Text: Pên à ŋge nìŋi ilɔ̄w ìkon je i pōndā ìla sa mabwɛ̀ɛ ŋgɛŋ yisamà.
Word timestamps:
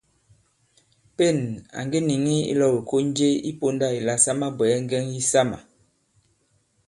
Pên 1.17 1.37
à 1.77 1.79
ŋge 1.87 1.99
nìŋi 2.07 2.37
ilɔ̄w 2.53 2.75
ìkon 2.81 3.05
je 3.17 3.27
i 3.49 3.51
pōndā 3.59 3.87
ìla 3.99 4.13
sa 4.23 4.31
mabwɛ̀ɛ 4.39 4.75
ŋgɛŋ 4.85 5.05
yisamà. 5.13 5.57